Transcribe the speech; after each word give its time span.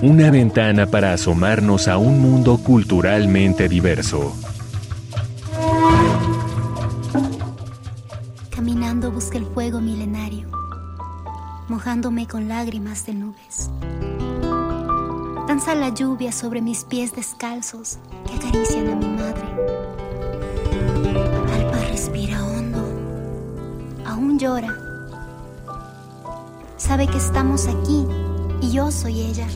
una 0.00 0.30
ventana 0.30 0.86
para 0.86 1.12
asomarnos 1.12 1.88
a 1.88 1.98
un 1.98 2.20
mundo 2.20 2.58
culturalmente 2.58 3.68
diverso. 3.68 4.32
Caminando 8.50 9.10
busca 9.10 9.38
el 9.38 9.46
fuego 9.46 9.80
milenario, 9.80 10.48
mojándome 11.68 12.28
con 12.28 12.48
lágrimas 12.48 13.06
de 13.06 13.14
nubes. 13.14 13.70
Danza 15.48 15.74
la 15.74 15.88
lluvia 15.88 16.30
sobre 16.30 16.60
mis 16.60 16.84
pies 16.84 17.12
descalzos 17.12 17.98
que 18.26 18.34
acarician 18.34 18.88
a 18.90 18.94
mi 18.94 19.08
madre. 19.08 19.42
Alpa 21.54 21.78
respira 21.90 22.44
hondo, 22.44 22.84
aún 24.06 24.38
llora. 24.38 24.72
Sabe 26.76 27.08
que 27.08 27.16
estamos 27.16 27.66
aquí 27.66 28.06
y 28.60 28.70
yo 28.70 28.92
soy 28.92 29.22
ella. 29.22 29.46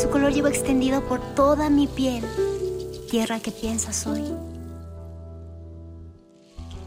Su 0.00 0.08
color 0.08 0.32
llevo 0.32 0.48
extendido 0.48 1.02
por 1.02 1.20
toda 1.34 1.68
mi 1.68 1.86
piel, 1.86 2.24
tierra 3.10 3.40
que 3.40 3.50
piensa 3.50 3.92
soy. 3.92 4.22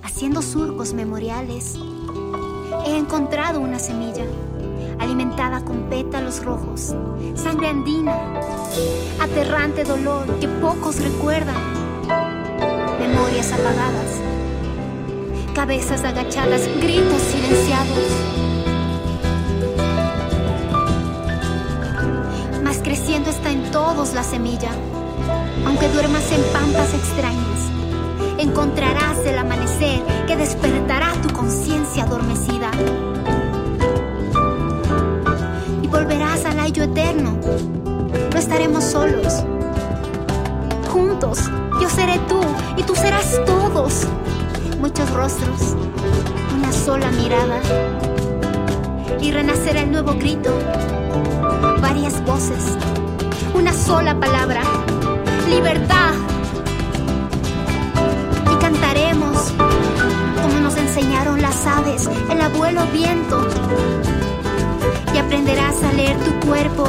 Haciendo 0.02 0.42
surcos 0.42 0.94
memoriales, 0.94 1.76
he 2.86 2.98
encontrado 2.98 3.60
una 3.60 3.80
semilla 3.80 4.24
alimentada 5.00 5.64
con 5.64 5.90
pétalos 5.90 6.44
rojos, 6.44 6.96
sangre 7.36 7.68
andina, 7.68 8.16
aterrante 9.20 9.84
dolor 9.84 10.26
que 10.40 10.48
pocos 10.48 11.00
recuerdan, 11.00 11.62
memorias 13.00 13.52
apagadas, 13.52 14.22
cabezas 15.54 16.04
agachadas, 16.04 16.62
gritos 16.82 17.22
silenciados. 17.22 18.45
Todos 23.76 24.14
la 24.14 24.24
semilla, 24.24 24.70
aunque 25.66 25.90
duermas 25.90 26.32
en 26.32 26.42
pampas 26.54 26.94
extrañas. 26.94 27.60
Encontrarás 28.38 29.18
el 29.26 29.38
amanecer 29.38 30.02
que 30.28 30.38
despertará 30.38 31.12
tu 31.22 31.28
conciencia 31.34 32.06
adormecida 32.06 32.72
volverás 35.96 36.46
al 36.46 36.60
ayo 36.60 36.84
eterno. 36.84 37.38
No 38.32 38.38
estaremos 38.38 38.84
solos. 38.84 39.44
Juntos, 40.90 41.40
yo 41.82 41.90
seré 41.90 42.20
tú 42.30 42.40
y 42.78 42.84
tú 42.84 42.96
serás 42.96 43.42
todos. 43.46 44.06
Muchos 44.80 45.10
rostros, 45.12 45.76
una 46.58 46.72
sola 46.72 47.10
mirada. 47.12 47.60
Y 49.22 49.32
renacerá 49.32 49.82
el 49.82 49.92
nuevo 49.92 50.14
grito. 50.14 50.52
Varias 51.82 52.24
voces, 52.26 52.78
una 53.56 53.74
sola 53.74 54.20
palabra. 54.20 54.62
Libertad. 55.50 56.14
Y 58.52 58.56
cantaremos 58.62 59.54
como 60.42 60.60
nos 60.60 60.76
enseñaron 60.76 61.42
las 61.42 61.66
aves, 61.66 62.10
el 62.30 62.42
abuelo 62.42 62.86
viento 62.92 63.48
y 65.14 65.18
aprenderás 65.18 65.82
a 65.84 65.94
leer 65.94 66.18
tu 66.18 66.48
cuerpo. 66.48 66.88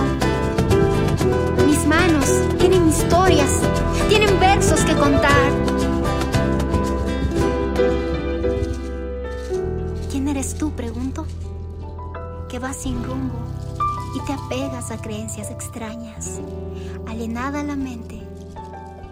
Mis 1.67 1.87
manos 1.87 2.27
tienen 2.59 2.89
historias, 2.89 3.51
tienen 4.09 4.39
versos 4.41 4.81
que 4.81 4.95
contar. 4.95 5.53
¿Quién 10.11 10.29
eres 10.29 10.55
tú? 10.57 10.73
Pregunto. 10.73 11.27
Que 12.49 12.59
vas 12.59 12.77
sin 12.77 13.03
rumbo 13.05 13.56
y 14.17 14.21
te 14.21 14.33
apegas 14.33 14.91
a 14.91 14.97
creencias 14.97 15.51
extrañas. 15.51 16.41
Alienada 17.07 17.63
la 17.63 17.77
mente, 17.77 18.19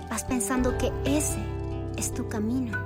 vas 0.09 0.25
pensando 0.25 0.79
que 0.79 0.91
ese 1.05 1.39
es 1.99 2.15
tu 2.15 2.27
camino. 2.29 2.79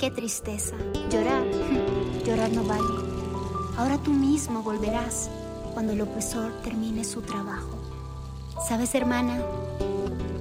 Qué 0.00 0.10
tristeza. 0.10 0.74
Llorar, 1.10 1.44
llorar 2.26 2.50
no 2.50 2.64
vale. 2.64 2.82
Ahora 3.76 3.98
tú 3.98 4.10
mismo 4.10 4.64
volverás 4.64 5.30
cuando 5.74 5.92
el 5.92 6.00
opresor 6.00 6.50
termine 6.64 7.04
su 7.04 7.22
trabajo. 7.22 7.78
¿Sabes, 8.68 8.92
hermana? 8.96 9.40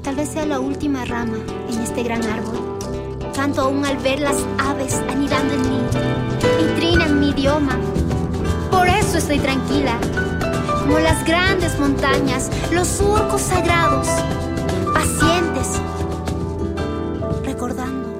Tal 0.02 0.16
vez 0.16 0.30
sea 0.30 0.48
la 0.48 0.60
última 0.60 1.06
rama 1.06 1.38
en 1.70 1.80
este 1.80 2.02
gran 2.02 2.24
árbol. 2.24 2.80
Canto 3.36 3.62
aún 3.62 3.86
al 3.86 3.98
ver 3.98 4.20
las 4.20 4.38
aves 4.58 4.96
anidando 5.10 5.54
en 5.54 5.62
mí 5.62 5.80
y 6.60 6.80
trinan 6.80 7.20
mi 7.20 7.30
idioma. 7.30 7.78
Por 8.72 8.88
eso 8.88 9.20
estoy 9.20 9.40
tranquila, 9.40 10.00
como 10.82 11.00
las 11.00 11.26
grandes 11.26 11.80
montañas, 11.80 12.50
los 12.72 12.88
surcos 12.88 13.42
sagrados, 13.42 14.08
pacientes, 14.94 15.82
recordando 17.44 18.12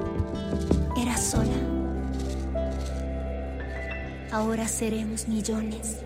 ahora 4.42 4.66
seremos 4.66 5.28
millones. 5.28 6.00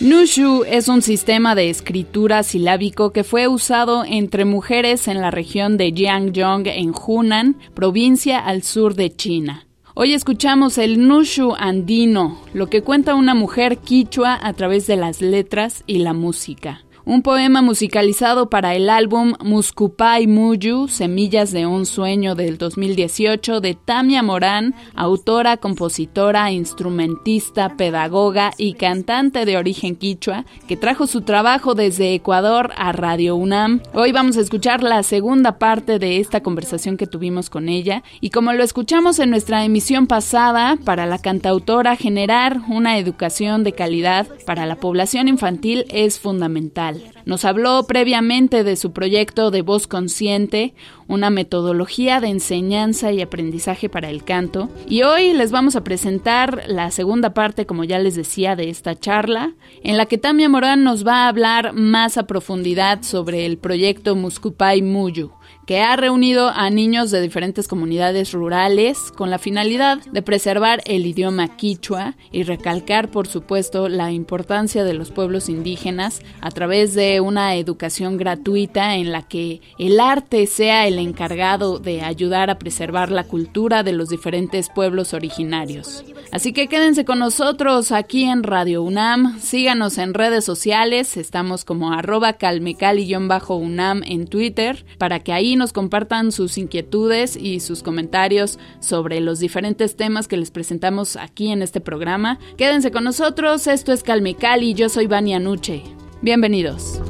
Nushu 0.00 0.64
es 0.64 0.88
un 0.88 1.02
sistema 1.02 1.54
de 1.54 1.68
escritura 1.68 2.42
silábico 2.42 3.12
que 3.12 3.24
fue 3.24 3.48
usado 3.48 4.04
entre 4.06 4.44
mujeres 4.44 5.08
en 5.08 5.20
la 5.20 5.30
región 5.30 5.76
de 5.76 5.92
Jiangdong 5.92 6.66
en 6.68 6.94
Hunan, 6.94 7.56
provincia 7.74 8.38
al 8.38 8.62
sur 8.62 8.94
de 8.94 9.14
China. 9.14 9.66
Hoy 10.02 10.14
escuchamos 10.14 10.78
el 10.78 11.06
Nushu 11.06 11.54
andino, 11.58 12.38
lo 12.54 12.70
que 12.70 12.80
cuenta 12.80 13.14
una 13.14 13.34
mujer 13.34 13.76
quichua 13.76 14.38
a 14.40 14.54
través 14.54 14.86
de 14.86 14.96
las 14.96 15.20
letras 15.20 15.84
y 15.86 15.98
la 15.98 16.14
música 16.14 16.80
un 17.10 17.22
poema 17.22 17.60
musicalizado 17.60 18.50
para 18.50 18.76
el 18.76 18.88
álbum 18.88 19.34
Muscupai 19.42 20.28
Muyu, 20.28 20.86
Semillas 20.86 21.50
de 21.50 21.66
un 21.66 21.84
Sueño 21.84 22.36
del 22.36 22.56
2018 22.56 23.60
de 23.60 23.74
Tamia 23.74 24.22
Morán, 24.22 24.76
autora, 24.94 25.56
compositora, 25.56 26.52
instrumentista, 26.52 27.76
pedagoga 27.76 28.52
y 28.56 28.74
cantante 28.74 29.44
de 29.44 29.56
origen 29.56 29.96
quichua, 29.96 30.44
que 30.68 30.76
trajo 30.76 31.08
su 31.08 31.22
trabajo 31.22 31.74
desde 31.74 32.14
Ecuador 32.14 32.70
a 32.76 32.92
Radio 32.92 33.34
UNAM. 33.34 33.82
Hoy 33.92 34.12
vamos 34.12 34.36
a 34.36 34.42
escuchar 34.42 34.84
la 34.84 35.02
segunda 35.02 35.58
parte 35.58 35.98
de 35.98 36.20
esta 36.20 36.44
conversación 36.44 36.96
que 36.96 37.08
tuvimos 37.08 37.50
con 37.50 37.68
ella 37.68 38.04
y 38.20 38.30
como 38.30 38.52
lo 38.52 38.62
escuchamos 38.62 39.18
en 39.18 39.30
nuestra 39.30 39.64
emisión 39.64 40.06
pasada, 40.06 40.78
para 40.84 41.06
la 41.06 41.18
cantautora 41.18 41.96
generar 41.96 42.60
una 42.68 42.98
educación 42.98 43.64
de 43.64 43.72
calidad 43.72 44.28
para 44.46 44.64
la 44.64 44.76
población 44.76 45.26
infantil 45.26 45.86
es 45.88 46.20
fundamental. 46.20 46.99
Nos 47.24 47.44
habló 47.44 47.86
previamente 47.86 48.64
de 48.64 48.76
su 48.76 48.92
proyecto 48.92 49.50
de 49.50 49.62
voz 49.62 49.86
consciente, 49.86 50.74
una 51.06 51.30
metodología 51.30 52.20
de 52.20 52.28
enseñanza 52.28 53.12
y 53.12 53.20
aprendizaje 53.20 53.88
para 53.88 54.10
el 54.10 54.24
canto. 54.24 54.68
Y 54.88 55.02
hoy 55.02 55.32
les 55.32 55.50
vamos 55.50 55.76
a 55.76 55.84
presentar 55.84 56.64
la 56.66 56.90
segunda 56.90 57.34
parte, 57.34 57.66
como 57.66 57.84
ya 57.84 57.98
les 57.98 58.14
decía, 58.14 58.56
de 58.56 58.70
esta 58.70 58.98
charla, 58.98 59.52
en 59.82 59.96
la 59.96 60.06
que 60.06 60.18
Tamia 60.18 60.48
Morán 60.48 60.84
nos 60.84 61.06
va 61.06 61.24
a 61.24 61.28
hablar 61.28 61.72
más 61.72 62.16
a 62.16 62.26
profundidad 62.26 63.02
sobre 63.02 63.46
el 63.46 63.58
proyecto 63.58 64.16
Muscupai 64.16 64.82
Muyu 64.82 65.32
que 65.70 65.78
ha 65.78 65.94
reunido 65.94 66.48
a 66.48 66.68
niños 66.68 67.12
de 67.12 67.20
diferentes 67.20 67.68
comunidades 67.68 68.32
rurales 68.32 69.12
con 69.12 69.30
la 69.30 69.38
finalidad 69.38 69.98
de 70.10 70.20
preservar 70.20 70.82
el 70.84 71.06
idioma 71.06 71.56
quichua 71.56 72.16
y 72.32 72.42
recalcar, 72.42 73.08
por 73.08 73.28
supuesto, 73.28 73.88
la 73.88 74.10
importancia 74.10 74.82
de 74.82 74.94
los 74.94 75.12
pueblos 75.12 75.48
indígenas 75.48 76.22
a 76.40 76.50
través 76.50 76.94
de 76.94 77.20
una 77.20 77.54
educación 77.54 78.16
gratuita 78.16 78.96
en 78.96 79.12
la 79.12 79.22
que 79.22 79.60
el 79.78 80.00
arte 80.00 80.48
sea 80.48 80.88
el 80.88 80.98
encargado 80.98 81.78
de 81.78 82.02
ayudar 82.02 82.50
a 82.50 82.58
preservar 82.58 83.12
la 83.12 83.22
cultura 83.22 83.84
de 83.84 83.92
los 83.92 84.08
diferentes 84.08 84.70
pueblos 84.70 85.14
originarios. 85.14 86.04
Así 86.32 86.52
que 86.52 86.66
quédense 86.66 87.04
con 87.04 87.20
nosotros 87.20 87.92
aquí 87.92 88.24
en 88.24 88.42
Radio 88.42 88.82
UNAM, 88.82 89.38
síganos 89.38 89.98
en 89.98 90.14
redes 90.14 90.44
sociales, 90.44 91.16
estamos 91.16 91.64
como 91.64 91.92
arroba 91.92 92.32
calmecali-unam 92.32 94.02
en 94.04 94.26
Twitter, 94.26 94.84
para 94.98 95.20
que 95.20 95.32
ahí 95.32 95.59
nos 95.60 95.72
compartan 95.72 96.32
sus 96.32 96.58
inquietudes 96.58 97.36
y 97.36 97.60
sus 97.60 97.84
comentarios 97.84 98.58
sobre 98.80 99.20
los 99.20 99.38
diferentes 99.38 99.94
temas 99.94 100.26
que 100.26 100.36
les 100.36 100.50
presentamos 100.50 101.14
aquí 101.14 101.52
en 101.52 101.62
este 101.62 101.80
programa. 101.80 102.40
Quédense 102.56 102.90
con 102.90 103.04
nosotros, 103.04 103.68
esto 103.68 103.92
es 103.92 104.02
Calme 104.02 104.34
Cali, 104.34 104.74
yo 104.74 104.88
soy 104.88 105.06
Vania 105.06 105.38
Nuche. 105.38 105.84
Bienvenidos. 106.22 107.00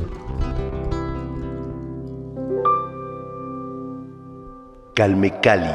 Calme 4.95 5.41
Cali. 5.41 5.73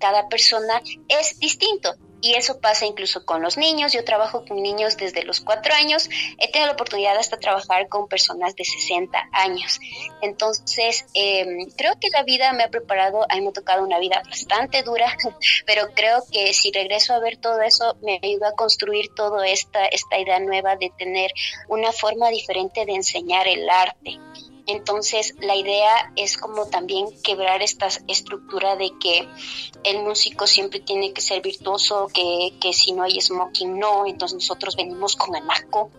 Cada 0.00 0.28
persona 0.28 0.80
es 1.08 1.38
distinto 1.38 1.94
y 2.22 2.34
eso 2.34 2.60
pasa 2.60 2.86
incluso 2.86 3.26
con 3.26 3.42
los 3.42 3.58
niños. 3.58 3.92
Yo 3.92 4.04
trabajo 4.04 4.44
con 4.46 4.62
niños 4.62 4.96
desde 4.96 5.24
los 5.24 5.40
cuatro 5.40 5.74
años. 5.74 6.08
He 6.38 6.50
tenido 6.50 6.68
la 6.68 6.74
oportunidad 6.74 7.16
hasta 7.18 7.36
trabajar 7.36 7.88
con 7.88 8.08
personas 8.08 8.54
de 8.54 8.64
60 8.64 9.28
años. 9.32 9.80
Entonces, 10.22 11.04
em, 11.14 11.68
creo 11.76 11.94
que 12.00 12.08
la 12.10 12.22
vida 12.22 12.52
me 12.52 12.62
ha 12.62 12.68
preparado, 12.68 13.26
a 13.28 13.34
mí 13.34 13.42
me 13.42 13.48
ha 13.48 13.52
tocado 13.52 13.84
una 13.84 13.98
vida 13.98 14.22
bastante 14.24 14.82
dura, 14.84 15.16
pero 15.66 15.88
creo 15.94 16.22
que 16.30 16.54
si 16.54 16.70
regreso 16.70 17.12
a 17.12 17.18
ver 17.18 17.38
todo 17.38 17.60
eso, 17.60 17.96
me 18.02 18.20
ayuda 18.22 18.50
a 18.50 18.52
construir 18.52 19.12
toda 19.14 19.46
esta, 19.48 19.84
esta 19.86 20.18
idea 20.18 20.38
nueva 20.38 20.76
de 20.76 20.92
tener 20.96 21.32
una 21.68 21.90
forma 21.90 22.28
diferente 22.30 22.86
de 22.86 22.92
enseñar 22.92 23.48
el 23.48 23.68
arte. 23.68 24.18
Entonces 24.72 25.34
la 25.40 25.54
idea 25.54 26.12
es 26.16 26.38
como 26.38 26.66
también 26.66 27.06
quebrar 27.22 27.62
esta 27.62 27.88
estructura 28.08 28.74
de 28.76 28.90
que 28.98 29.28
el 29.84 30.02
músico 30.02 30.46
siempre 30.46 30.80
tiene 30.80 31.12
que 31.12 31.20
ser 31.20 31.42
virtuoso, 31.42 32.08
que, 32.12 32.54
que 32.58 32.72
si 32.72 32.92
no 32.92 33.02
hay 33.02 33.20
smoking 33.20 33.78
no, 33.78 34.06
entonces 34.06 34.36
nosotros 34.36 34.74
venimos 34.74 35.14
con 35.14 35.36
anaco, 35.36 35.90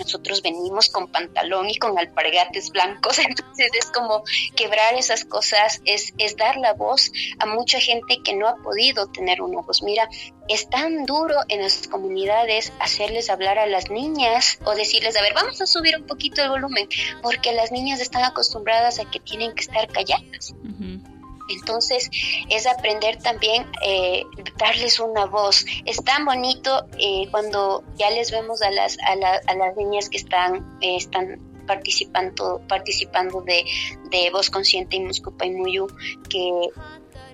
nosotros 0.00 0.42
venimos 0.42 0.88
con 0.88 1.08
pantalón 1.08 1.70
y 1.70 1.76
con 1.76 1.98
alpargates 1.98 2.70
blancos, 2.70 3.18
entonces 3.26 3.70
es 3.78 3.90
como 3.90 4.24
quebrar 4.56 4.94
esas 4.94 5.24
cosas, 5.24 5.80
es, 5.84 6.12
es 6.18 6.36
dar 6.36 6.56
la 6.56 6.74
voz 6.74 7.12
a 7.38 7.46
mucha 7.46 7.78
gente 7.80 8.18
que 8.24 8.34
no 8.34 8.48
ha 8.48 8.56
podido 8.56 9.06
tener 9.08 9.42
una 9.42 9.60
voz. 9.60 9.82
Mira, 9.82 10.08
es 10.48 10.68
tan 10.68 11.06
duro 11.06 11.36
en 11.48 11.62
las 11.62 11.86
comunidades 11.86 12.72
hacerles 12.80 13.30
hablar 13.30 13.58
a 13.58 13.66
las 13.66 13.90
niñas 13.90 14.58
o 14.64 14.74
decirles, 14.74 15.16
a 15.16 15.22
ver, 15.22 15.34
vamos 15.34 15.60
a 15.60 15.66
subir 15.66 15.96
un 15.96 16.06
poquito 16.06 16.42
el 16.42 16.50
volumen, 16.50 16.88
porque 17.22 17.52
las 17.52 17.70
niñas 17.70 18.00
están 18.00 18.24
acostumbradas 18.24 18.98
a 18.98 19.08
que 19.10 19.20
tienen 19.20 19.54
que 19.54 19.62
estar 19.62 19.86
calladas. 19.88 20.54
Entonces 21.50 22.10
es 22.48 22.66
aprender 22.66 23.18
también 23.22 23.66
eh, 23.84 24.24
darles 24.56 25.00
una 25.00 25.26
voz. 25.26 25.64
Es 25.84 26.02
tan 26.04 26.24
bonito 26.24 26.86
eh, 26.98 27.28
cuando 27.30 27.84
ya 27.96 28.10
les 28.10 28.30
vemos 28.30 28.62
a 28.62 28.70
las, 28.70 28.96
a, 29.00 29.16
las 29.54 29.76
niñas 29.76 30.08
que 30.08 30.18
están, 30.18 30.78
eh, 30.80 30.96
están 30.96 31.38
participando, 31.66 32.60
participando 32.68 33.42
de, 33.42 33.64
de 34.10 34.30
Voz 34.30 34.50
Consciente 34.50 34.96
y 34.96 35.00
Muscupa 35.00 35.46
y 35.46 35.50
Muyu, 35.50 35.86
que 36.28 36.68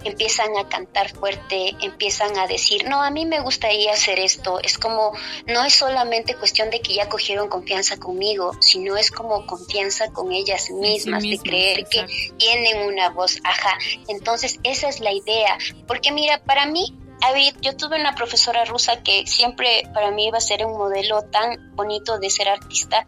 empiezan 0.06 0.56
a 0.56 0.68
cantar 0.68 1.10
fuerte, 1.10 1.74
empiezan 1.80 2.38
a 2.38 2.46
decir, 2.46 2.88
no, 2.88 3.02
a 3.02 3.10
mí 3.10 3.26
me 3.26 3.40
gustaría 3.40 3.92
hacer 3.92 4.18
esto. 4.18 4.60
Es 4.60 4.78
como, 4.78 5.12
no 5.46 5.64
es 5.64 5.74
solamente 5.74 6.34
cuestión 6.34 6.70
de 6.70 6.80
que 6.80 6.94
ya 6.94 7.08
cogieron 7.08 7.48
confianza 7.48 7.96
conmigo, 7.96 8.52
sino 8.60 8.96
es 8.96 9.10
como 9.10 9.46
confianza 9.46 10.12
con 10.12 10.32
ellas 10.32 10.70
mismas, 10.70 11.22
de 11.22 11.38
creer 11.38 11.86
que 11.86 12.06
tienen 12.38 12.86
una 12.86 13.10
voz, 13.10 13.38
ajá. 13.44 13.78
Entonces, 14.08 14.58
esa 14.62 14.88
es 14.88 15.00
la 15.00 15.12
idea. 15.12 15.58
Porque 15.86 16.12
mira, 16.12 16.42
para 16.42 16.66
mí, 16.66 16.96
yo 17.60 17.76
tuve 17.76 18.00
una 18.00 18.14
profesora 18.14 18.64
rusa 18.64 19.02
que 19.02 19.26
siempre 19.26 19.82
para 19.94 20.10
mí 20.10 20.26
iba 20.26 20.38
a 20.38 20.40
ser 20.40 20.64
un 20.64 20.76
modelo 20.76 21.22
tan 21.22 21.74
bonito 21.74 22.18
de 22.18 22.30
ser 22.30 22.48
artista. 22.48 23.06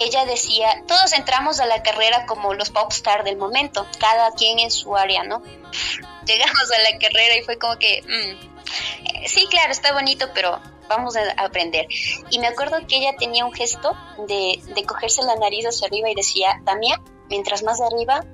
Ella 0.00 0.24
decía, 0.24 0.82
todos 0.86 1.12
entramos 1.12 1.60
a 1.60 1.66
la 1.66 1.82
carrera 1.82 2.26
como 2.26 2.54
los 2.54 2.70
popstar 2.70 3.24
del 3.24 3.36
momento, 3.36 3.86
cada 3.98 4.32
quien 4.32 4.58
en 4.58 4.70
su 4.70 4.96
área, 4.96 5.24
¿no? 5.24 5.42
Llegamos 6.26 6.70
a 6.72 6.92
la 6.92 6.98
carrera 6.98 7.36
y 7.36 7.42
fue 7.42 7.58
como 7.58 7.78
que, 7.78 8.02
mm, 8.02 9.14
eh, 9.16 9.28
sí, 9.28 9.46
claro, 9.48 9.72
está 9.72 9.92
bonito, 9.92 10.28
pero 10.34 10.60
vamos 10.88 11.16
a 11.16 11.22
aprender. 11.42 11.86
Y 12.30 12.38
me 12.38 12.46
acuerdo 12.46 12.86
que 12.86 12.96
ella 12.96 13.16
tenía 13.18 13.44
un 13.44 13.52
gesto 13.52 13.96
de, 14.26 14.60
de 14.74 14.84
cogerse 14.84 15.22
la 15.22 15.36
nariz 15.36 15.66
hacia 15.66 15.86
arriba 15.86 16.10
y 16.10 16.14
decía, 16.14 16.60
Tamia, 16.64 17.00
mientras 17.28 17.62
más 17.62 17.80
arriba, 17.80 18.24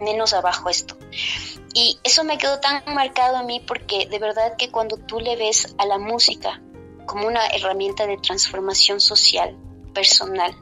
menos 0.00 0.32
abajo 0.32 0.68
esto. 0.68 0.96
Y 1.74 1.98
eso 2.04 2.24
me 2.24 2.38
quedó 2.38 2.60
tan 2.60 2.82
marcado 2.94 3.36
a 3.36 3.42
mí 3.42 3.60
porque 3.60 4.06
de 4.06 4.18
verdad 4.18 4.56
que 4.56 4.70
cuando 4.70 4.96
tú 4.96 5.20
le 5.20 5.36
ves 5.36 5.74
a 5.78 5.86
la 5.86 5.98
música 5.98 6.60
como 7.06 7.26
una 7.26 7.46
herramienta 7.48 8.06
de 8.06 8.16
transformación 8.16 9.00
social, 9.00 9.56
personal, 9.92 10.54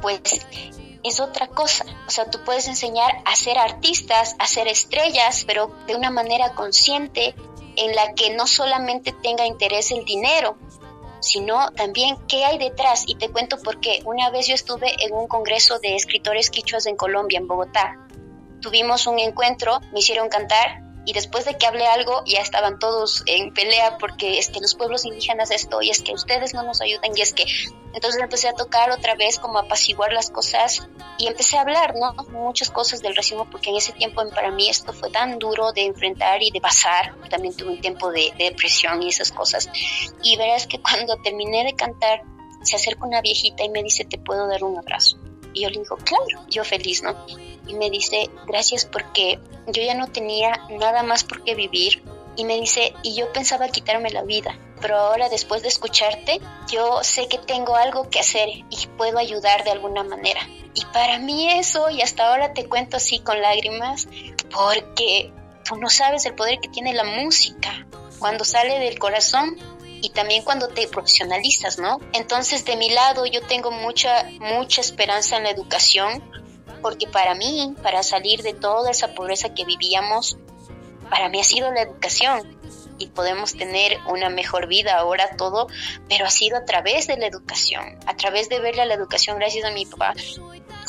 pues 0.00 0.20
es 1.02 1.20
otra 1.20 1.48
cosa. 1.48 1.84
O 2.06 2.10
sea, 2.10 2.30
tú 2.30 2.40
puedes 2.44 2.66
enseñar 2.66 3.22
a 3.24 3.36
ser 3.36 3.58
artistas, 3.58 4.34
a 4.38 4.46
ser 4.46 4.68
estrellas, 4.68 5.44
pero 5.46 5.72
de 5.86 5.94
una 5.94 6.10
manera 6.10 6.54
consciente 6.54 7.34
en 7.76 7.94
la 7.94 8.14
que 8.14 8.34
no 8.34 8.46
solamente 8.46 9.12
tenga 9.12 9.46
interés 9.46 9.90
el 9.90 10.04
dinero, 10.04 10.56
sino 11.20 11.70
también 11.72 12.16
qué 12.26 12.44
hay 12.44 12.58
detrás. 12.58 13.04
Y 13.06 13.16
te 13.16 13.30
cuento 13.30 13.58
por 13.58 13.80
qué. 13.80 14.00
Una 14.04 14.30
vez 14.30 14.46
yo 14.46 14.54
estuve 14.54 14.92
en 15.04 15.14
un 15.14 15.28
congreso 15.28 15.78
de 15.78 15.94
escritores 15.94 16.50
quichuas 16.50 16.86
en 16.86 16.96
Colombia, 16.96 17.38
en 17.38 17.48
Bogotá. 17.48 18.06
Tuvimos 18.60 19.06
un 19.06 19.18
encuentro, 19.18 19.80
me 19.92 20.00
hicieron 20.00 20.28
cantar 20.28 20.85
y 21.06 21.12
después 21.12 21.44
de 21.44 21.56
que 21.56 21.66
hablé 21.66 21.86
algo 21.86 22.22
ya 22.26 22.40
estaban 22.40 22.78
todos 22.78 23.22
en 23.26 23.54
pelea 23.54 23.96
porque 23.96 24.38
es 24.38 24.50
que 24.50 24.60
los 24.60 24.74
pueblos 24.74 25.04
indígenas 25.04 25.50
esto 25.52 25.80
y 25.80 25.90
es 25.90 26.02
que 26.02 26.12
ustedes 26.12 26.52
no 26.52 26.64
nos 26.64 26.80
ayudan 26.80 27.12
y 27.16 27.22
es 27.22 27.32
que 27.32 27.44
entonces 27.94 28.20
empecé 28.20 28.48
a 28.48 28.52
tocar 28.52 28.90
otra 28.90 29.14
vez 29.14 29.38
como 29.38 29.58
apaciguar 29.58 30.12
las 30.12 30.30
cosas 30.30 30.86
y 31.16 31.28
empecé 31.28 31.56
a 31.56 31.62
hablar, 31.62 31.94
¿no? 31.94 32.12
Muchas 32.32 32.70
cosas 32.70 33.00
del 33.00 33.14
racismo 33.14 33.48
porque 33.48 33.70
en 33.70 33.76
ese 33.76 33.92
tiempo 33.92 34.22
para 34.34 34.50
mí 34.50 34.68
esto 34.68 34.92
fue 34.92 35.10
tan 35.10 35.38
duro 35.38 35.72
de 35.72 35.84
enfrentar 35.84 36.42
y 36.42 36.50
de 36.50 36.60
pasar, 36.60 37.14
también 37.30 37.56
tuve 37.56 37.70
un 37.70 37.80
tiempo 37.80 38.10
de, 38.10 38.32
de 38.36 38.50
depresión 38.50 39.02
y 39.02 39.08
esas 39.08 39.30
cosas. 39.30 39.70
Y 40.22 40.36
verás 40.36 40.66
que 40.66 40.80
cuando 40.80 41.16
terminé 41.22 41.64
de 41.64 41.74
cantar 41.74 42.22
se 42.62 42.76
acerca 42.76 43.06
una 43.06 43.20
viejita 43.20 43.62
y 43.62 43.68
me 43.68 43.82
dice 43.82 44.04
te 44.04 44.18
puedo 44.18 44.48
dar 44.48 44.64
un 44.64 44.76
abrazo 44.76 45.16
y 45.56 45.62
yo 45.62 45.70
le 45.70 45.80
digo, 45.80 45.96
claro, 45.96 46.46
yo 46.50 46.64
feliz, 46.64 47.02
¿no? 47.02 47.16
Y 47.66 47.74
me 47.74 47.88
dice, 47.88 48.28
gracias 48.46 48.84
porque 48.84 49.40
yo 49.66 49.82
ya 49.82 49.94
no 49.94 50.06
tenía 50.06 50.66
nada 50.68 51.02
más 51.02 51.24
por 51.24 51.42
qué 51.44 51.54
vivir. 51.54 52.02
Y 52.36 52.44
me 52.44 52.60
dice, 52.60 52.92
y 53.02 53.14
yo 53.14 53.32
pensaba 53.32 53.68
quitarme 53.68 54.10
la 54.10 54.22
vida, 54.22 54.58
pero 54.82 54.98
ahora 54.98 55.30
después 55.30 55.62
de 55.62 55.68
escucharte, 55.68 56.38
yo 56.68 57.02
sé 57.02 57.26
que 57.28 57.38
tengo 57.38 57.74
algo 57.76 58.10
que 58.10 58.20
hacer 58.20 58.50
y 58.50 58.86
puedo 58.98 59.18
ayudar 59.18 59.64
de 59.64 59.70
alguna 59.70 60.02
manera. 60.02 60.46
Y 60.74 60.84
para 60.92 61.18
mí 61.18 61.50
eso, 61.50 61.88
y 61.88 62.02
hasta 62.02 62.28
ahora 62.28 62.52
te 62.52 62.68
cuento 62.68 62.98
así 62.98 63.20
con 63.20 63.40
lágrimas, 63.40 64.06
porque 64.54 65.32
tú 65.66 65.76
no 65.76 65.88
sabes 65.88 66.26
el 66.26 66.34
poder 66.34 66.60
que 66.60 66.68
tiene 66.68 66.92
la 66.92 67.04
música. 67.04 67.86
Cuando 68.18 68.44
sale 68.44 68.78
del 68.78 68.98
corazón, 68.98 69.56
y 70.02 70.10
también 70.10 70.42
cuando 70.42 70.68
te 70.68 70.86
profesionalizas, 70.88 71.78
¿no? 71.78 72.00
Entonces, 72.12 72.64
de 72.64 72.76
mi 72.76 72.90
lado, 72.90 73.26
yo 73.26 73.42
tengo 73.42 73.70
mucha, 73.70 74.30
mucha 74.40 74.80
esperanza 74.80 75.36
en 75.36 75.44
la 75.44 75.50
educación, 75.50 76.22
porque 76.82 77.06
para 77.06 77.34
mí, 77.34 77.74
para 77.82 78.02
salir 78.02 78.42
de 78.42 78.54
toda 78.54 78.90
esa 78.90 79.14
pobreza 79.14 79.54
que 79.54 79.64
vivíamos, 79.64 80.38
para 81.10 81.28
mí 81.28 81.40
ha 81.40 81.44
sido 81.44 81.72
la 81.72 81.82
educación 81.82 82.58
y 82.98 83.08
podemos 83.08 83.54
tener 83.54 83.98
una 84.08 84.28
mejor 84.28 84.66
vida 84.66 84.96
ahora 84.96 85.36
todo, 85.36 85.66
pero 86.08 86.26
ha 86.26 86.30
sido 86.30 86.56
a 86.56 86.64
través 86.64 87.06
de 87.06 87.16
la 87.16 87.26
educación, 87.26 87.98
a 88.06 88.16
través 88.16 88.48
de 88.48 88.60
verle 88.60 88.82
a 88.82 88.86
la 88.86 88.94
educación 88.94 89.38
gracias 89.38 89.64
a 89.64 89.70
mi 89.70 89.86
papá, 89.86 90.14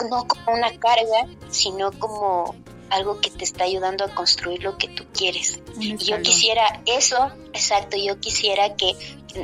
no 0.09 0.27
como 0.27 0.53
una 0.53 0.71
carga, 0.79 1.27
sino 1.49 1.91
como 1.91 2.55
algo 2.89 3.19
que 3.19 3.29
te 3.29 3.43
está 3.43 3.65
ayudando 3.65 4.03
a 4.05 4.13
construir 4.13 4.63
lo 4.63 4.77
que 4.77 4.87
tú 4.87 5.05
quieres. 5.13 5.59
Y 5.79 5.97
yo 5.97 6.21
quisiera 6.21 6.81
eso, 6.85 7.31
exacto, 7.53 7.97
yo 7.97 8.19
quisiera 8.19 8.75
que, 8.75 8.95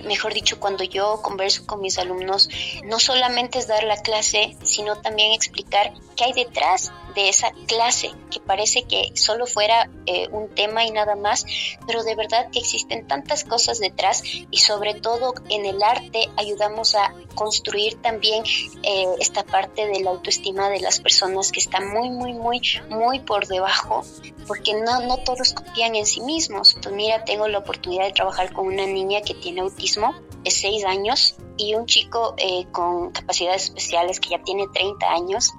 mejor 0.06 0.34
dicho, 0.34 0.60
cuando 0.60 0.84
yo 0.84 1.22
converso 1.22 1.66
con 1.66 1.82
mis 1.82 1.98
alumnos, 1.98 2.50
no 2.86 3.00
solamente 3.00 3.60
es 3.60 3.68
dar 3.68 3.84
la 3.84 3.98
clase, 3.98 4.56
sino 4.64 4.96
también 4.98 5.34
explicar 5.34 5.94
qué 6.16 6.26
hay 6.26 6.34
detrás 6.34 6.92
de 7.16 7.30
esa 7.30 7.52
clase, 7.68 8.12
que 8.32 8.40
parece 8.40 8.84
que 8.84 9.12
solo 9.14 9.46
fuera 9.46 9.90
eh, 10.06 10.28
un 10.32 10.50
tema 10.50 10.84
y 10.84 10.92
nada 10.92 11.16
más, 11.16 11.46
pero 11.86 12.04
de 12.04 12.16
verdad 12.16 12.50
que 12.52 12.60
existen 12.60 13.08
tantas 13.08 13.44
cosas 13.44 13.80
detrás 13.80 14.24
y 14.24 14.58
sobre 14.58 14.96
todo 14.96 15.34
en 15.50 15.66
el 15.66 15.82
arte 15.84 16.30
ayudamos 16.38 16.96
a 16.96 17.14
construir 17.36 18.02
también 18.02 18.44
eh, 18.84 19.06
esta 19.20 19.44
parte 19.44 19.86
de 19.88 20.00
la 20.02 20.12
autoestima 20.12 20.70
de 20.70 20.80
las 20.80 21.00
personas 21.00 21.52
que 21.52 21.60
están 21.60 21.88
muy, 21.90 22.10
muy, 22.10 22.34
muy, 22.34 22.62
muy 22.90 23.20
por 23.20 23.48
debajo, 23.48 24.04
porque 24.48 24.74
no, 24.74 25.02
no 25.02 25.18
todos 25.18 25.54
confían 25.54 25.96
en 25.96 26.06
sí 26.06 26.22
mismos. 26.22 26.78
Tú 26.82 26.92
mira, 26.92 27.24
tengo 27.26 27.48
la 27.48 27.60
oportunidad 27.60 28.06
de 28.06 28.14
trabajar 28.14 28.54
con 28.54 28.68
una 28.68 28.86
niña 28.86 29.22
que 29.22 29.34
tiene 29.34 29.62
autismo 29.74 30.14
6 30.46 30.86
años 30.86 31.36
y 31.58 31.76
un 31.76 31.86
chico 31.86 32.36
eh, 32.38 32.66
con 32.72 33.12
capacidades 33.12 33.66
especiales 33.66 34.20
que 34.20 34.30
ya 34.30 34.44
tiene 34.44 34.68
30 34.74 35.06
años 35.12 35.52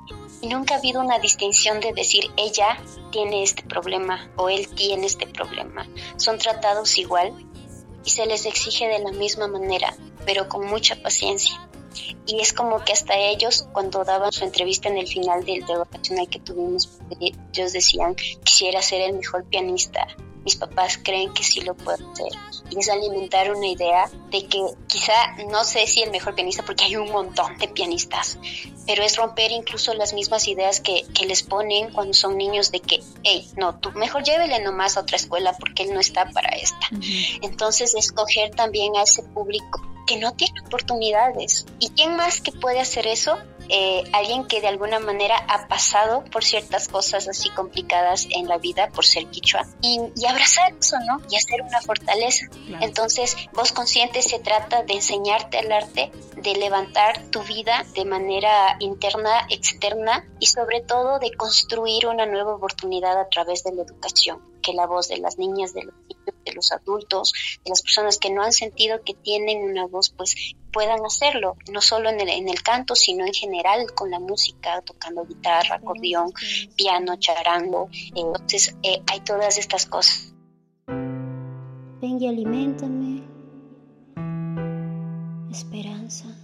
nunca 0.49 0.75
ha 0.75 0.79
habido 0.79 1.01
una 1.01 1.19
distinción 1.19 1.81
de 1.81 1.93
decir 1.93 2.31
ella 2.37 2.79
tiene 3.11 3.43
este 3.43 3.63
problema 3.63 4.31
o 4.37 4.49
él 4.49 4.69
tiene 4.69 5.07
este 5.07 5.27
problema. 5.27 5.87
Son 6.17 6.39
tratados 6.39 6.99
igual 6.99 7.33
y 8.05 8.11
se 8.11 8.27
les 8.27 8.47
exige 8.47 8.89
de 8.89 8.99
la 8.99 9.13
misma 9.13 9.49
manera, 9.49 9.95
pero 10.27 10.49
con 10.49 10.67
mucha 10.67 10.97
paciencia. 10.97 11.55
Y 12.27 12.41
es 12.41 12.53
como 12.53 12.85
que 12.85 12.93
hasta 12.93 13.17
ellos, 13.17 13.69
cuando 13.73 14.05
daban 14.05 14.33
su 14.33 14.45
entrevista 14.45 14.89
en 14.89 14.99
el 14.99 15.07
final 15.07 15.45
del 15.45 15.65
de 15.65 15.77
vacacional 15.77 16.29
que 16.29 16.41
tuvimos, 16.41 16.99
ellos 17.21 17.73
decían, 17.73 18.17
quisiera 18.43 18.83
ser 18.83 19.03
el 19.03 19.15
mejor 19.15 19.45
pianista 19.45 20.07
mis 20.45 20.57
papás 20.57 20.99
creen 21.03 21.33
que 21.33 21.43
sí 21.43 21.61
lo 21.63 21.75
puedo 21.75 22.11
hacer. 22.13 22.33
Y 22.71 22.79
es 22.79 22.89
alimentar 22.89 23.55
una 23.55 23.67
idea 23.67 24.11
de 24.31 24.47
que 24.47 24.61
quizá, 24.87 25.13
no 25.51 25.65
sé 25.65 25.87
si 25.87 26.03
el 26.03 26.11
mejor 26.11 26.35
pianista, 26.35 26.65
porque 26.65 26.85
hay 26.85 26.97
un 26.97 27.11
montón 27.11 27.57
de 27.59 27.69
pianistas, 27.69 28.39
pero 28.87 29.03
es 29.03 29.17
romper 29.17 29.51
incluso 29.51 29.95
las 29.95 30.13
mismas 30.13 30.47
ideas 30.49 30.81
que, 30.81 31.05
que 31.15 31.27
les 31.27 31.43
ponen 31.43 31.91
cuando 31.93 32.15
son 32.15 32.37
niños 32.37 32.71
de 32.71 32.81
que, 32.81 33.03
hey, 33.23 33.49
no, 33.57 33.79
tú 33.79 33.91
mejor 33.93 34.23
llévele 34.23 34.61
nomás 34.61 34.97
a 34.97 35.01
otra 35.01 35.17
escuela 35.17 35.57
porque 35.59 35.85
él 35.85 35.95
no 35.95 36.01
está 36.01 36.31
para 36.31 36.57
esta. 36.57 36.89
Entonces, 37.43 37.95
escoger 37.95 38.51
también 38.51 38.97
a 38.97 39.03
ese 39.03 39.23
público 39.23 39.83
que 40.07 40.17
no 40.19 40.33
tiene 40.33 40.61
oportunidades. 40.61 41.67
¿Y 41.79 41.89
quién 41.91 42.17
más 42.17 42.41
que 42.41 42.53
puede 42.53 42.81
hacer 42.81 43.07
eso? 43.07 43.39
Eh, 43.69 44.05
alguien 44.13 44.47
que 44.47 44.61
de 44.61 44.69
alguna 44.69 44.99
manera 44.99 45.37
ha 45.49 45.69
pasado 45.69 46.25
por 46.25 46.45
ciertas 46.45 46.89
cosas 46.89 47.29
así 47.29 47.49
complicadas 47.51 48.27
en 48.31 48.47
la 48.47 48.59
vida 48.59 48.91
por 48.91 49.05
ser 49.05 49.27
quichua 49.27 49.67
y, 49.81 49.99
abrazar 50.27 50.75
eso, 50.79 50.97
¿no? 51.01 51.21
Y 51.31 51.37
hacer 51.37 51.63
una 51.63 51.81
fortaleza. 51.81 52.47
Entonces, 52.81 53.37
vos 53.53 53.73
consciente 53.73 54.23
se 54.23 54.39
trata 54.39 54.83
de 54.83 54.95
enseñarte 54.95 55.59
el 55.61 55.73
arte, 55.73 56.13
de 56.37 56.55
levantar 56.55 57.23
tu 57.31 57.43
vida 57.43 57.85
de 57.95 58.05
manera 58.05 58.77
interna, 58.81 59.47
externa 59.49 60.27
y 60.39 60.47
sobre 60.47 60.81
todo 60.81 61.19
de 61.19 61.33
construir 61.33 62.07
una 62.07 62.27
nueva 62.27 62.55
oportunidad 62.55 63.19
a 63.19 63.29
través 63.29 63.65
de 63.65 63.75
la 63.75 63.83
educación, 63.83 64.41
que 64.63 64.73
la 64.73 64.87
voz 64.87 65.09
de 65.09 65.19
las 65.19 65.39
niñas, 65.39 65.73
de 65.73 65.85
los 65.85 65.95
niños, 66.09 66.34
de 66.45 66.53
los 66.53 66.73
adultos, 66.73 67.33
de 67.65 67.71
las 67.71 67.83
personas 67.83 68.19
que 68.19 68.31
no 68.31 68.43
han 68.43 68.53
sentido 68.53 69.03
que 69.05 69.15
tienen 69.15 69.63
una 69.63 69.87
voz, 69.87 70.11
pues 70.11 70.55
puedan 70.73 71.05
hacerlo, 71.05 71.57
no 71.71 71.81
solo 71.81 72.11
en 72.11 72.21
el, 72.21 72.29
en 72.29 72.49
el 72.49 72.63
canto, 72.63 72.95
sino 72.95 73.25
en 73.25 73.33
general 73.33 73.93
con 73.95 74.11
la 74.11 74.19
música, 74.19 74.83
tocando 74.83 75.25
guitarra, 75.25 75.77
acordeón, 75.77 76.33
piano, 76.77 77.17
charango. 77.17 77.89
Entonces 78.15 78.77
eh, 78.83 79.03
hay 79.07 79.21
todas 79.21 79.57
estas 79.59 79.87
cosas. 79.87 80.35
Ven 80.87 82.21
y 82.21 82.29
alimentame, 82.29 83.23
esperanza. 85.51 86.44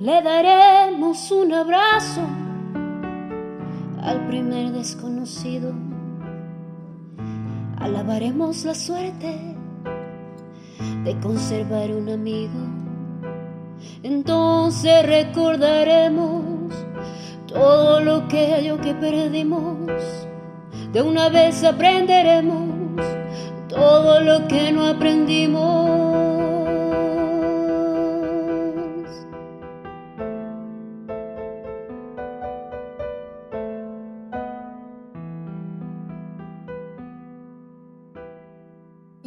Le 0.00 0.22
daremos 0.22 1.30
un 1.30 1.52
abrazo 1.52 2.22
al 4.02 4.26
primer 4.28 4.72
desconocido. 4.72 5.74
Alabaremos 7.76 8.64
la 8.64 8.74
suerte 8.74 9.38
de 11.04 11.20
conservar 11.20 11.90
un 11.90 12.08
amigo. 12.08 12.60
Entonces 14.02 15.04
recordaremos 15.04 16.72
todo 17.46 18.00
lo 18.00 18.26
que 18.26 18.64
yo 18.64 18.80
que 18.80 18.94
perdimos. 18.94 19.76
De 20.94 21.02
una 21.02 21.28
vez 21.28 21.62
aprenderemos 21.62 23.04
todo 23.68 24.22
lo 24.22 24.48
que 24.48 24.72
no 24.72 24.86
aprendimos. 24.86 26.09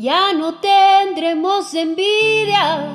Ya 0.03 0.33
no 0.33 0.55
tendremos 0.55 1.73
envidia, 1.73 2.93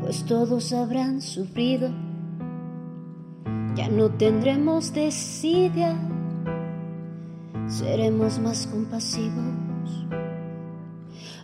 pues 0.00 0.24
todos 0.24 0.72
habrán 0.72 1.20
sufrido. 1.20 1.90
Ya 3.74 3.88
no 3.88 4.08
tendremos 4.08 4.92
desidia, 4.92 5.96
seremos 7.66 8.38
más 8.38 8.68
compasivos. 8.68 10.06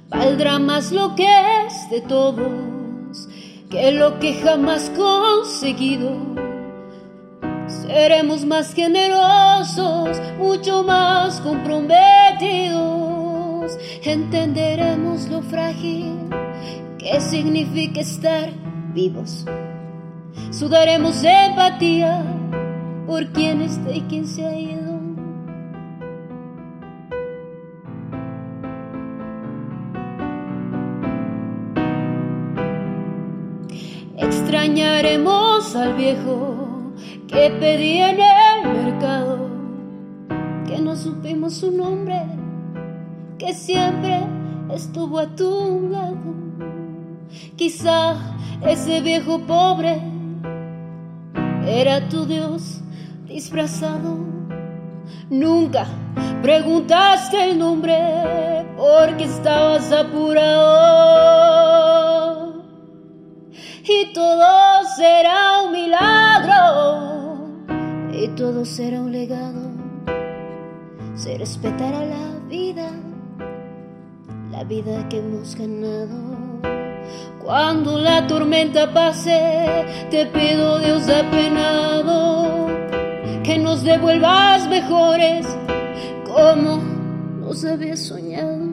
Valdrá 0.09 0.61
más 0.61 0.93
lo 0.93 1.17
que 1.17 1.27
es 1.67 1.91
de 1.91 2.01
todos 2.03 3.29
que 3.69 3.91
lo 3.91 4.21
que 4.21 4.35
jamás 4.35 4.93
conseguido. 4.97 6.13
Seremos 7.67 8.45
más 8.45 8.75
generosos, 8.75 10.21
mucho 10.39 10.85
más 10.85 11.41
comprometidos 11.41 13.14
entenderemos 14.03 15.29
lo 15.29 15.43
frágil 15.43 16.13
que 16.99 17.21
significa 17.21 18.01
estar 18.01 18.51
vivos. 18.95 19.45
Sudaremos 20.51 21.23
empatía 21.25 22.25
por 23.07 23.27
quien 23.33 23.61
está 23.61 23.93
y 23.93 24.01
quien 24.03 24.27
se 24.27 24.45
ha 24.45 24.57
ido. 24.59 24.95
Extrañaremos 34.17 35.77
al 35.77 35.95
viejo 35.95 36.93
que 37.27 37.51
pedía 37.61 38.11
en 38.11 38.21
el 38.21 38.85
mercado, 38.85 39.51
que 40.67 40.79
no 40.81 40.97
supimos 40.97 41.55
su 41.55 41.71
nombre 41.71 42.44
que 43.39 43.55
siempre 43.55 44.21
estuvo 44.73 45.19
a 45.19 45.27
tu 45.35 45.89
lado. 45.91 46.35
Quizá 47.57 48.17
ese 48.67 49.01
viejo 49.01 49.41
pobre 49.41 50.01
era 51.67 52.09
tu 52.09 52.27
Dios 52.27 52.81
disfrazado. 53.27 54.19
Nunca 55.31 55.87
preguntaste 56.43 57.51
el 57.51 57.59
nombre 57.59 57.97
porque 58.77 59.25
estabas 59.25 59.91
apurado. 59.93 60.95
Y 63.87 64.13
todo 64.15 64.85
será 64.97 65.63
un 65.63 65.73
milagro 65.73 67.35
y 68.13 68.29
todo 68.29 68.65
será 68.65 69.01
un 69.01 69.13
legado. 69.13 69.73
Se 71.15 71.37
respetará 71.37 72.05
la 72.05 72.39
vida 72.49 72.91
la 74.55 74.63
vida 74.63 75.09
que 75.09 75.19
hemos 75.19 75.57
ganado. 75.57 76.15
Cuando 77.43 77.99
la 77.99 78.27
tormenta 78.27 78.93
pase, 78.93 79.85
te 80.11 80.27
pido 80.27 80.79
Dios 80.79 81.09
apenado, 81.09 82.69
que 83.43 83.59
nos 83.59 83.83
devuelvas 83.83 84.69
mejores 84.69 85.45
como 86.25 86.81
nos 87.41 87.65
habías 87.65 88.01
soñado. 88.01 88.64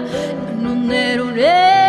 non 0.00 0.90
ero 0.92 1.30
re 1.30 1.87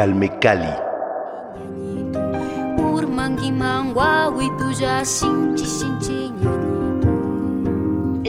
Calmecali. 0.00 0.72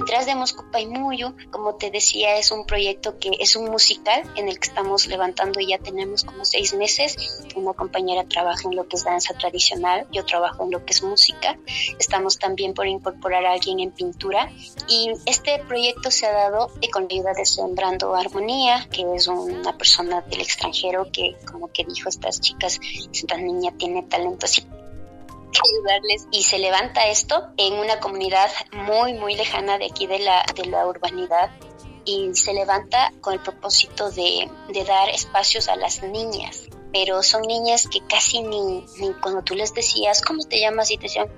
Detrás 0.01 0.25
de 0.25 0.34
Moscú 0.34 0.63
Muyu, 0.89 1.36
como 1.51 1.75
te 1.75 1.91
decía, 1.91 2.36
es 2.38 2.50
un 2.50 2.65
proyecto 2.65 3.20
que 3.20 3.29
es 3.39 3.55
un 3.55 3.70
musical 3.70 4.24
en 4.36 4.50
el 4.50 4.58
que 4.60 4.67
estamos 4.67 5.05
levantando 5.05 5.60
y 5.60 5.67
ya 5.67 5.77
tenemos 5.77 6.24
como 6.24 6.43
seis 6.43 6.74
meses. 6.74 7.43
Una 7.55 7.74
compañera 7.74 8.24
trabaja 8.24 8.67
en 8.67 8.75
lo 8.75 8.88
que 8.88 8.96
es 8.96 9.03
danza 9.03 9.36
tradicional, 9.36 10.08
yo 10.12 10.25
trabajo 10.25 10.63
en 10.63 10.72
lo 10.72 10.84
que 10.84 10.93
es 10.93 11.03
música. 11.03 11.55
Estamos 12.00 12.39
también 12.39 12.74
por 12.74 12.88
incorporar 12.88 13.46
a 13.46 13.53
alguien 13.53 13.79
en 13.79 13.91
pintura 13.91 14.51
y 14.89 15.12
este 15.27 15.60
proyecto 15.67 16.10
se 16.10 16.25
ha 16.25 16.34
dado 16.34 16.72
con 16.91 17.03
la 17.03 17.10
ayuda 17.12 17.34
de 17.34 17.46
Sembrando 17.46 18.15
Armonía, 18.15 18.88
que 18.91 19.05
es 19.13 19.27
una 19.27 19.77
persona 19.77 20.22
del 20.22 20.41
extranjero 20.41 21.12
que 21.13 21.36
como 21.46 21.72
que 21.72 21.84
dijo 21.84 22.10
estas 22.10 22.41
chicas, 22.41 22.79
esta 23.13 23.38
niña 23.38 23.72
tiene 23.77 24.01
talento 24.01 24.48
así 24.48 24.65
ayudarles 25.60 26.27
y 26.31 26.43
se 26.43 26.60
levanta 26.60 27.08
esto 27.08 27.50
en 27.58 27.74
una 27.74 28.00
comunidad 28.00 28.50
muy 28.74 29.13
muy 29.13 29.36
lejana 29.36 29.77
de 29.77 29.86
aquí 29.86 30.08
de 30.08 30.20
la, 30.20 30.46
de 30.55 30.65
la 30.65 30.88
urbanidad 30.88 31.51
y 32.05 32.33
se 32.33 32.53
levanta 32.53 33.11
con 33.22 33.33
el 33.33 33.40
propósito 33.40 34.09
de, 34.11 34.50
de 34.70 34.83
dar 34.85 35.09
espacios 35.09 35.68
a 35.68 35.75
las 35.75 36.01
niñas. 36.01 36.64
Pero 36.92 37.22
son 37.22 37.44
niñas 37.44 37.87
que 37.87 38.01
casi 38.05 38.42
ni, 38.42 38.85
ni 38.98 39.14
cuando 39.22 39.44
tú 39.44 39.55
les 39.55 39.74
decías 39.74 40.22
cómo 40.22 40.44
te 40.44 40.59
llamas 40.59 40.92
y 40.92 40.98
te 40.98 41.03
decían 41.03 41.29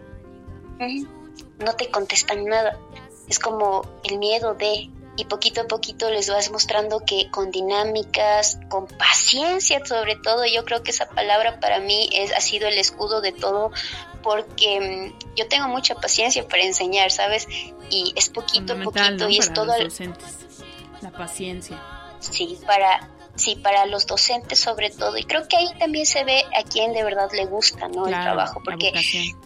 no 1.60 1.74
te 1.76 1.90
contestan 1.90 2.46
nada 2.46 2.80
es 3.28 3.40
como 3.40 3.84
el 4.04 4.18
miedo 4.20 4.54
de 4.54 4.90
y 5.16 5.26
poquito 5.26 5.62
a 5.62 5.64
poquito 5.66 6.10
les 6.10 6.30
vas 6.30 6.50
mostrando 6.50 7.02
que 7.02 7.30
con 7.30 7.52
dinámicas, 7.52 8.60
con 8.70 8.88
paciencia 8.88 9.84
sobre 9.86 10.16
todo, 10.16 10.46
yo 10.46 10.66
creo 10.66 10.82
que 10.82 10.92
esa 10.92 11.08
palabra 11.08 11.60
para 11.60 11.80
mí 11.80 12.10
es, 12.14 12.32
ha 12.34 12.42
sido 12.42 12.68
el 12.68 12.78
escudo 12.78 13.22
de 13.22 13.32
todo 13.32 13.72
porque 14.24 15.14
mm, 15.14 15.36
yo 15.36 15.48
tengo 15.48 15.68
mucha 15.68 15.96
paciencia 15.96 16.48
para 16.48 16.64
enseñar, 16.64 17.12
¿sabes? 17.12 17.48
Y 17.90 18.14
es 18.16 18.30
poquito 18.30 18.74
a 18.74 18.78
poquito 18.78 19.30
y 19.30 19.38
es 19.38 19.54
todo... 19.54 19.78
Los 19.78 19.84
docentes, 19.84 20.64
la 21.02 21.12
paciencia. 21.12 21.80
Sí, 22.20 22.58
para, 22.66 23.10
sí, 23.36 23.56
para 23.58 23.86
los 23.86 24.08
docentes 24.08 24.58
sobre 24.58 24.90
todo. 24.90 25.18
Y 25.18 25.26
creo 25.26 25.48
que 25.48 25.58
ahí 25.58 25.68
también 25.78 26.06
se 26.06 26.24
ve 26.24 26.44
a 26.58 26.64
quien 26.64 26.94
de 26.94 27.04
verdad 27.04 27.30
le 27.34 27.46
gusta, 27.46 27.88
¿no? 27.88 28.08
el 28.08 28.14
trabajo, 28.14 28.62
porque 28.64 28.94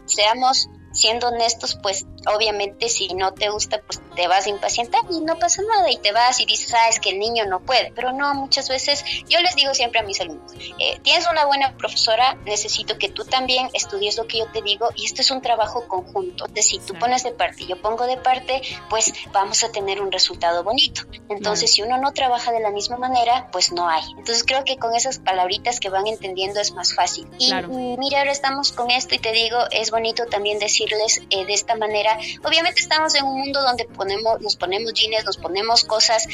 seamos 0.06 0.70
siendo 0.98 1.28
honestos, 1.28 1.78
pues 1.82 2.06
obviamente 2.26 2.90
si 2.90 3.14
no 3.14 3.34
te 3.34 3.50
gusta, 3.50 3.82
pues 3.86 4.02
te 4.16 4.28
vas 4.28 4.48
a 4.48 4.50
impacientar 4.50 5.02
y 5.12 5.22
no 5.22 5.38
pasa 5.38 5.62
nada 5.62 5.90
y 5.92 5.98
te 5.98 6.12
vas 6.12 6.40
y 6.40 6.46
dices, 6.46 6.74
ah, 6.74 6.90
es 6.90 7.00
que 7.00 7.12
el 7.12 7.20
niño 7.20 7.46
no 7.46 7.60
puede. 7.60 7.92
Pero 7.96 8.12
no, 8.14 8.34
muchas 8.34 8.68
veces 8.68 9.04
yo 9.30 9.40
les 9.42 9.56
digo 9.56 9.74
siempre 9.74 10.00
a 10.00 10.04
mis 10.04 10.20
alumnos, 10.20 10.52
eh, 10.80 11.00
tienes 11.04 11.28
una 11.32 11.46
buena 11.46 11.78
profesora, 11.78 12.36
necesito 12.46 12.98
que 12.98 13.10
tú 13.10 13.26
también 13.26 13.70
estudies 13.74 14.18
lo 14.18 14.28
que 14.28 14.40
yo 14.40 14.52
te 14.52 14.62
digo 14.62 14.90
y 14.96 15.06
esto 15.06 15.22
es 15.22 15.32
un 15.32 15.42
trabajo 15.42 15.88
conjunto. 15.88 16.46
Entonces, 16.46 16.68
si 16.68 16.80
tú 16.80 16.96
pones 16.96 17.24
de 17.24 17.32
parte 17.32 17.64
y 17.64 17.68
yo 17.68 17.82
pongo 17.82 18.06
de 18.06 18.18
parte, 18.18 18.62
pues 18.90 19.14
vamos 19.32 19.64
a 19.64 19.72
tener 19.72 20.02
un 20.02 20.12
resultado 20.12 20.64
bonito. 20.64 21.02
Entonces, 21.30 21.72
si 21.72 21.84
uno 21.84 21.98
no 21.98 22.14
trabaja 22.14 22.52
de 22.52 22.60
la 22.60 22.72
misma 22.72 22.98
manera, 22.98 23.50
pues 23.52 23.72
no 23.72 23.88
hay. 23.88 24.04
Entonces, 24.18 24.44
creo 24.44 24.64
que 24.64 24.78
con 24.78 24.96
esas 24.96 25.20
palabritas 25.20 25.80
que 25.80 25.90
van 25.90 26.08
entendiendo 26.08 26.60
es 26.60 26.72
más 26.72 26.96
fácil. 26.96 27.28
Y 27.38 27.54
mira, 27.98 28.20
ahora 28.20 28.32
estamos 28.32 28.72
con 28.72 28.90
esto 28.90 29.16
y 29.16 29.20
te 29.20 29.32
digo, 29.32 29.60
es 29.72 29.92
bonito 29.92 30.26
también 30.26 30.60
eh, 30.96 31.46
de 31.46 31.54
esta 31.54 31.76
manera 31.76 32.18
Obviamente 32.44 32.82
estamos 32.82 33.16
en 33.16 33.26
un 33.26 33.40
mundo 33.40 33.62
donde 33.62 33.86
ponemos, 33.86 34.42
nos 34.42 34.56
ponemos 34.56 34.94
jeans, 34.94 35.26
nos 35.26 35.38
ponemos 35.38 35.84
cosas, 35.84 36.26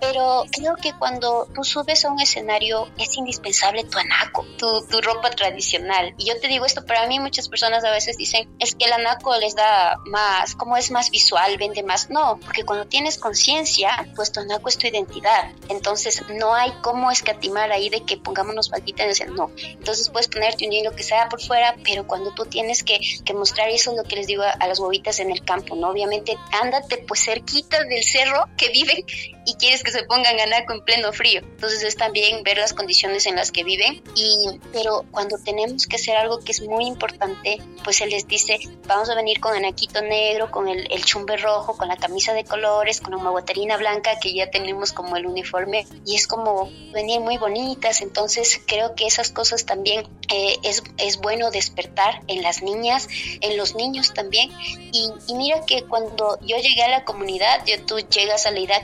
pero 0.00 0.44
creo 0.50 0.76
que 0.76 0.92
cuando 0.92 1.48
tú 1.54 1.64
subes 1.64 2.04
a 2.04 2.10
un 2.10 2.20
escenario 2.20 2.88
es 2.98 3.16
indispensable 3.16 3.84
tu 3.84 3.98
anaco, 3.98 4.44
tu, 4.58 4.86
tu 4.86 5.00
ropa 5.00 5.30
tradicional. 5.30 6.14
Y 6.18 6.26
yo 6.26 6.38
te 6.40 6.48
digo 6.48 6.64
esto, 6.64 6.84
para 6.84 7.06
mí 7.06 7.18
muchas 7.20 7.48
personas 7.48 7.84
a 7.84 7.90
veces 7.90 8.16
dicen, 8.16 8.54
es 8.58 8.74
que 8.74 8.86
el 8.86 8.92
anaco 8.92 9.36
les 9.38 9.54
da 9.54 9.96
más, 10.06 10.54
como 10.54 10.76
es 10.76 10.90
más 10.90 11.10
visual, 11.10 11.56
vende 11.58 11.82
más. 11.82 12.10
No, 12.10 12.38
porque 12.44 12.64
cuando 12.64 12.86
tienes 12.86 13.18
conciencia, 13.18 14.08
pues 14.14 14.32
tu 14.32 14.40
anaco 14.40 14.68
es 14.68 14.78
tu 14.78 14.86
identidad. 14.86 15.52
Entonces 15.68 16.22
no 16.28 16.54
hay 16.54 16.72
cómo 16.82 17.10
escatimar 17.10 17.72
ahí 17.72 17.88
de 17.88 18.04
que 18.04 18.16
pongámonos 18.16 18.70
faldita 18.70 19.04
en 19.04 19.10
el 19.10 19.34
no. 19.34 19.50
Entonces 19.56 20.10
puedes 20.10 20.28
ponerte 20.28 20.66
un 20.66 20.72
hilo 20.72 20.94
que 20.94 21.02
sea 21.02 21.28
por 21.28 21.40
fuera, 21.40 21.76
pero 21.84 22.06
cuando 22.06 22.32
tú 22.32 22.44
tienes 22.46 22.82
que, 22.82 22.98
que 23.24 23.34
mostrar 23.34 23.68
eso 23.68 23.90
es 23.90 23.96
lo 24.02 24.08
que 24.08 24.16
les 24.16 24.26
digo 24.26 24.42
a, 24.42 24.50
a 24.50 24.68
las 24.68 24.80
bobitas 24.80 25.20
en 25.20 25.30
el 25.30 25.44
campo, 25.44 25.76
¿no? 25.76 25.88
Obviamente, 25.88 26.36
ándate 26.62 26.98
pues 26.98 27.24
cerquita 27.24 27.84
del 27.84 28.02
cerro 28.02 28.48
que 28.56 28.68
viven 28.70 29.04
y 29.44 29.54
quieres 29.54 29.82
que 29.82 29.90
se 29.90 30.04
pongan 30.04 30.38
anaco 30.38 30.72
en 30.72 30.84
pleno 30.84 31.12
frío. 31.12 31.40
Entonces 31.40 31.82
es 31.82 31.96
también 31.96 32.42
ver 32.42 32.58
las 32.58 32.72
condiciones 32.72 33.26
en 33.26 33.36
las 33.36 33.50
que 33.50 33.64
viven 33.64 34.02
y 34.14 34.60
pero 34.72 35.04
cuando 35.10 35.36
tenemos 35.38 35.86
que 35.86 35.96
hacer 35.96 36.16
algo 36.16 36.40
que 36.40 36.52
es 36.52 36.62
muy 36.62 36.86
importante, 36.86 37.58
pues 37.84 37.96
se 37.96 38.06
les 38.06 38.26
dice, 38.26 38.58
vamos 38.86 39.10
a 39.10 39.14
venir 39.14 39.40
con 39.40 39.54
anaquito 39.54 40.00
negro, 40.02 40.50
con 40.50 40.68
el, 40.68 40.90
el 40.90 41.04
chumbe 41.04 41.36
rojo, 41.36 41.76
con 41.76 41.88
la 41.88 41.96
camisa 41.96 42.32
de 42.32 42.44
colores, 42.44 43.00
con 43.00 43.12
la 43.12 43.18
maguatarina 43.18 43.76
blanca 43.76 44.18
que 44.20 44.32
ya 44.32 44.50
tenemos 44.50 44.92
como 44.92 45.16
el 45.16 45.26
uniforme 45.26 45.86
y 46.06 46.16
es 46.16 46.26
como 46.26 46.70
venir 46.92 47.20
muy 47.20 47.38
bonitas, 47.38 48.00
entonces 48.00 48.60
creo 48.66 48.94
que 48.94 49.06
esas 49.06 49.30
cosas 49.30 49.66
también 49.66 50.06
eh, 50.32 50.56
es, 50.62 50.82
es 50.98 51.18
bueno 51.18 51.50
despertar 51.50 52.20
en 52.28 52.42
las 52.42 52.62
niñas, 52.62 53.08
en 53.40 53.56
los 53.56 53.74
niños 53.74 53.81
también 54.14 54.50
y, 54.92 55.10
y 55.26 55.34
mira 55.34 55.64
que 55.66 55.84
cuando 55.84 56.38
yo 56.40 56.56
llegué 56.56 56.82
a 56.82 56.88
la 56.88 57.04
comunidad, 57.04 57.64
yo, 57.66 57.84
tú 57.84 57.98
llegas 57.98 58.46
a 58.46 58.50
la 58.50 58.60
edad 58.60 58.82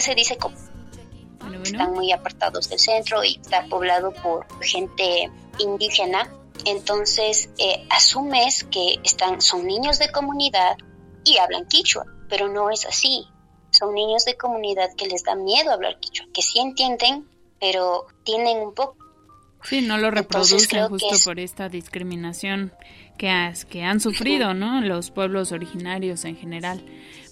se 0.00 0.14
dice 0.14 0.36
como 0.36 0.56
están 1.62 1.92
muy 1.92 2.12
apartados 2.12 2.68
del 2.68 2.78
centro 2.78 3.24
y 3.24 3.38
está 3.40 3.66
poblado 3.66 4.12
por 4.12 4.46
gente 4.62 5.30
indígena. 5.58 6.30
Entonces 6.64 7.50
eh, 7.58 7.86
asumes 7.90 8.64
que 8.64 8.96
están, 9.04 9.40
son 9.40 9.66
niños 9.66 9.98
de 9.98 10.10
comunidad 10.10 10.76
y 11.24 11.38
hablan 11.38 11.66
quichua, 11.66 12.04
pero 12.28 12.48
no 12.48 12.70
es 12.70 12.84
así. 12.86 13.26
Son 13.70 13.94
niños 13.94 14.24
de 14.24 14.36
comunidad 14.36 14.90
que 14.96 15.06
les 15.06 15.22
da 15.22 15.34
miedo 15.34 15.72
hablar 15.72 15.98
quichua, 16.00 16.26
que 16.32 16.42
sí 16.42 16.60
entienden, 16.60 17.28
pero 17.60 18.06
tienen 18.24 18.58
un 18.58 18.74
poco. 18.74 18.96
Sí, 19.62 19.80
no 19.80 19.98
lo 19.98 20.10
reproducen 20.10 20.88
justo 20.88 21.16
por 21.24 21.40
esta 21.40 21.68
discriminación 21.68 22.72
que, 23.16 23.52
que 23.68 23.82
han 23.82 24.00
sufrido, 24.00 24.54
¿no? 24.54 24.80
Los 24.82 25.10
pueblos 25.10 25.52
originarios 25.52 26.24
en 26.24 26.36
general. 26.36 26.82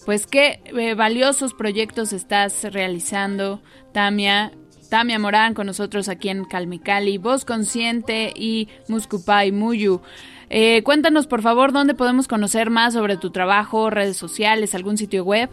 Pues 0.04 0.26
qué 0.26 0.60
eh, 0.64 0.94
valiosos 0.94 1.54
proyectos 1.54 2.12
estás 2.12 2.64
realizando, 2.64 3.62
Tamia. 3.92 4.52
Tamia 4.90 5.18
Morán 5.18 5.54
con 5.54 5.66
nosotros 5.66 6.08
aquí 6.08 6.28
en 6.28 6.44
Calmicali, 6.44 7.18
Voz 7.18 7.44
Consciente 7.44 8.32
y 8.36 8.68
Muscupay 8.86 9.50
Muyu. 9.50 10.02
Eh, 10.50 10.82
cuéntanos, 10.84 11.26
por 11.26 11.42
favor, 11.42 11.72
dónde 11.72 11.94
podemos 11.94 12.28
conocer 12.28 12.70
más 12.70 12.92
sobre 12.92 13.16
tu 13.16 13.30
trabajo, 13.30 13.90
redes 13.90 14.16
sociales, 14.16 14.74
algún 14.74 14.96
sitio 14.96 15.24
web. 15.24 15.50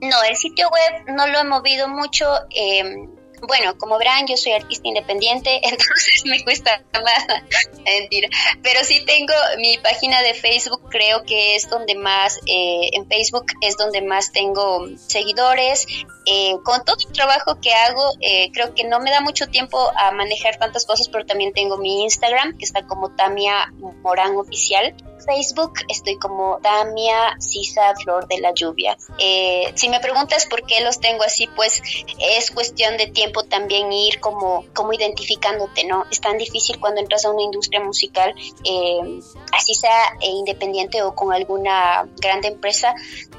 No, 0.00 0.16
el 0.28 0.36
sitio 0.36 0.68
web 0.70 1.14
no 1.14 1.26
lo 1.26 1.40
he 1.40 1.44
movido 1.44 1.88
mucho. 1.88 2.26
Eh, 2.50 3.06
bueno, 3.46 3.76
como 3.78 3.98
verán, 3.98 4.26
yo 4.26 4.36
soy 4.36 4.52
artista 4.52 4.88
independiente, 4.88 5.56
entonces 5.62 6.22
me 6.24 6.42
cuesta 6.42 6.82
más, 6.92 7.42
mentira. 7.84 8.28
Pero 8.62 8.84
sí 8.84 9.04
tengo 9.04 9.32
mi 9.58 9.78
página 9.78 10.22
de 10.22 10.34
Facebook, 10.34 10.88
creo 10.90 11.24
que 11.24 11.56
es 11.56 11.68
donde 11.68 11.94
más, 11.94 12.38
eh, 12.46 12.90
en 12.92 13.06
Facebook 13.08 13.46
es 13.60 13.76
donde 13.76 14.02
más 14.02 14.32
tengo 14.32 14.86
seguidores. 14.96 15.86
Eh, 16.26 16.54
con 16.64 16.84
todo 16.84 16.96
el 17.06 17.12
trabajo 17.12 17.60
que 17.60 17.72
hago, 17.72 18.12
eh, 18.20 18.50
creo 18.52 18.74
que 18.74 18.84
no 18.84 19.00
me 19.00 19.10
da 19.10 19.20
mucho 19.20 19.48
tiempo 19.48 19.90
a 19.96 20.12
manejar 20.12 20.58
tantas 20.58 20.84
cosas, 20.84 21.08
pero 21.08 21.24
también 21.26 21.52
tengo 21.52 21.76
mi 21.78 22.02
Instagram, 22.02 22.56
que 22.58 22.64
está 22.64 22.86
como 22.86 23.14
Tamia 23.16 23.72
Morán 24.02 24.36
Oficial. 24.36 24.94
Facebook 25.20 25.74
estoy 25.88 26.16
como 26.16 26.58
Damia 26.60 27.36
Sisa 27.38 27.94
Flor 28.02 28.26
de 28.28 28.38
la 28.38 28.52
Lluvia. 28.52 28.96
Eh, 29.18 29.72
si 29.74 29.88
me 29.88 30.00
preguntas 30.00 30.46
por 30.46 30.64
qué 30.66 30.80
los 30.80 31.00
tengo 31.00 31.22
así, 31.22 31.48
pues 31.48 31.82
es 32.18 32.50
cuestión 32.50 32.96
de 32.96 33.06
tiempo 33.06 33.44
también 33.44 33.92
ir 33.92 34.20
como, 34.20 34.64
como 34.74 34.92
identificándote, 34.92 35.84
¿no? 35.84 36.04
Es 36.10 36.20
tan 36.20 36.38
difícil 36.38 36.78
cuando 36.80 37.00
entras 37.00 37.24
a 37.24 37.30
una 37.30 37.42
industria 37.42 37.80
musical, 37.80 38.34
eh, 38.64 39.20
así 39.52 39.74
sea 39.74 40.16
eh, 40.20 40.28
independiente 40.28 41.02
o 41.02 41.14
con 41.14 41.32
alguna 41.32 42.08
grande 42.16 42.48
empresa, 42.48 42.94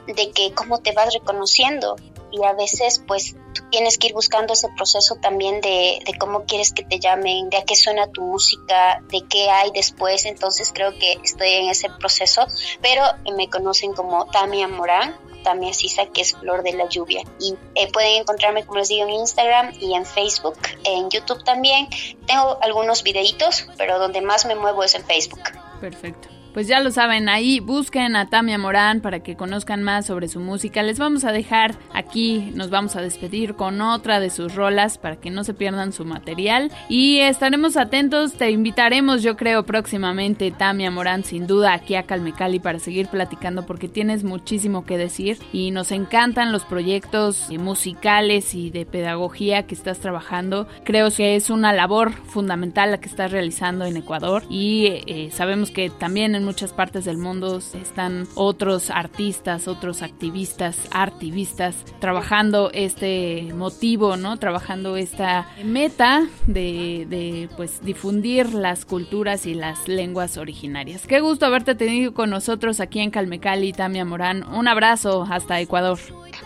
de 0.08 0.32
que 0.32 0.54
cómo 0.54 0.80
te 0.80 0.92
vas 0.94 1.14
reconociendo 1.14 1.96
y 2.32 2.44
a 2.44 2.54
veces 2.54 3.04
pues 3.06 3.36
tú 3.54 3.64
tienes 3.70 3.98
que 3.98 4.08
ir 4.08 4.14
buscando 4.14 4.54
ese 4.54 4.70
proceso 4.76 5.16
también 5.16 5.62
de, 5.62 6.00
de, 6.06 6.18
cómo 6.18 6.46
quieres 6.46 6.72
que 6.74 6.84
te 6.84 7.00
llamen, 7.00 7.50
de 7.50 7.58
a 7.58 7.64
qué 7.64 7.76
suena 7.76 8.08
tu 8.08 8.22
música, 8.22 9.02
de 9.10 9.22
qué 9.28 9.50
hay 9.50 9.72
después, 9.72 10.26
entonces 10.26 10.72
creo 10.74 10.98
que 10.98 11.18
estoy 11.24 11.50
en 11.50 11.70
ese 11.70 11.90
proceso, 11.90 12.46
pero 12.82 13.04
me 13.36 13.50
conocen 13.50 13.94
como 13.94 14.26
Tamia 14.28 14.68
Morán, 14.68 15.16
Tamia 15.44 15.74
Sisa, 15.74 16.06
que 16.08 16.22
es 16.22 16.34
Flor 16.34 16.64
de 16.64 16.74
la 16.74 16.88
Lluvia. 16.88 17.24
Y 17.40 17.56
eh, 17.76 17.92
pueden 17.92 18.22
encontrarme, 18.22 18.66
como 18.66 18.80
les 18.80 18.90
digo, 18.90 19.04
en 19.04 19.12
Instagram 19.12 19.74
y 19.80 19.96
en 19.96 20.06
Facebook, 20.06 20.58
en 20.84 21.10
YouTube 21.10 21.44
también. 21.44 21.88
Tengo 22.28 22.58
algunos 22.62 23.04
videitos, 23.04 23.68
pero 23.78 24.00
donde 24.00 24.22
más 24.22 24.46
me 24.46 24.56
muevo 24.56 24.84
es 24.84 24.96
en 24.96 25.04
Facebook. 25.04 25.42
Perfecto. 25.80 26.41
Pues 26.54 26.68
ya 26.68 26.82
lo 26.82 26.92
saben, 26.92 27.30
ahí 27.30 27.62
busquen 27.62 28.18
a 28.18 28.30
Tamia 28.30 28.58
Morán 28.58 29.00
para 29.00 29.22
que 29.22 29.38
conozcan 29.38 29.84
más 29.84 30.06
sobre 30.06 30.28
su 30.28 30.42
música. 30.42 30.84
Les 30.84 31.00
vamos 31.00 31.24
a 31.24 31.32
dejar 31.32 31.76
aquí, 31.94 32.52
nos 32.56 32.70
vamos 32.70 32.98
a 32.98 33.02
despedir 33.02 33.56
con 33.56 33.80
otra 33.80 34.20
de 34.20 34.30
sus 34.30 34.54
rolas 34.54 34.98
para 34.98 35.16
que 35.16 35.30
no 35.30 35.46
se 35.46 35.54
pierdan 35.54 35.94
su 35.94 36.04
material. 36.04 36.70
Y 36.90 37.20
estaremos 37.20 37.78
atentos, 37.78 38.34
te 38.34 38.52
invitaremos 38.52 39.24
yo 39.24 39.38
creo 39.38 39.64
próximamente, 39.64 40.52
Tamia 40.52 40.92
Morán, 40.92 41.24
sin 41.24 41.48
duda, 41.48 41.74
aquí 41.74 41.96
a 41.96 42.04
Calmecali 42.04 42.60
para 42.60 42.80
seguir 42.80 43.08
platicando 43.08 43.66
porque 43.66 43.88
tienes 43.88 44.26
muchísimo 44.26 44.86
que 44.86 44.98
decir 44.98 45.38
y 45.54 45.72
nos 45.72 45.92
encantan 45.92 46.52
los 46.52 46.66
proyectos 46.66 47.50
musicales 47.50 48.56
y 48.56 48.72
de 48.72 48.86
pedagogía 48.86 49.64
que 49.64 49.76
estás 49.76 50.00
trabajando. 50.00 50.68
Creo 50.84 51.12
que 51.12 51.38
es 51.38 51.50
una 51.50 51.72
labor 51.72 52.12
fundamental 52.26 52.92
la 52.92 53.00
que 53.00 53.08
estás 53.08 53.32
realizando 53.32 53.86
en 53.86 53.96
Ecuador 53.96 54.44
y 54.50 55.02
eh, 55.08 55.30
sabemos 55.32 55.72
que 55.72 55.90
también 55.90 56.36
en 56.36 56.41
muchas 56.44 56.74
partes 56.74 57.06
del 57.06 57.18
mundo 57.18 57.60
están 57.60 58.28
otros 58.36 58.90
artistas, 58.90 59.68
otros 59.68 60.02
activistas, 60.02 60.78
artivistas, 60.92 61.76
trabajando 62.00 62.72
este 62.74 63.52
motivo, 63.56 64.18
¿no? 64.18 64.38
Trabajando 64.38 64.98
esta 64.98 65.48
meta 65.64 66.28
de, 66.48 67.06
de 67.10 67.50
pues 67.58 67.82
difundir 67.84 68.54
las 68.54 68.86
culturas 68.86 69.46
y 69.46 69.54
las 69.54 69.88
lenguas 69.88 70.38
originarias. 70.38 71.08
Qué 71.08 71.20
gusto 71.20 71.46
haberte 71.46 71.76
tenido 71.76 72.14
con 72.14 72.30
nosotros 72.30 72.80
aquí 72.80 73.00
en 73.00 73.12
Calmecali, 73.12 73.74
Tamia 73.74 74.06
Morán. 74.06 74.44
Un 74.44 74.68
abrazo 74.68 75.28
hasta 75.30 75.60
Ecuador. 75.60 76.00